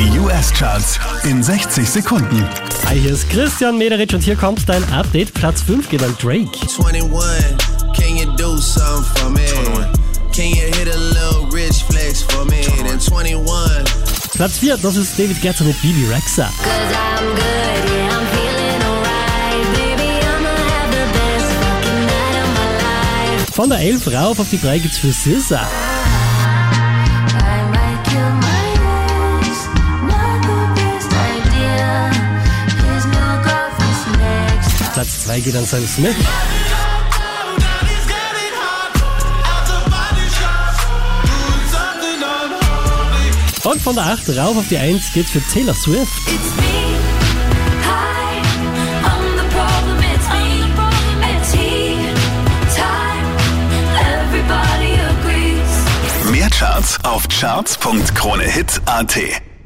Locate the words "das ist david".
14.78-15.42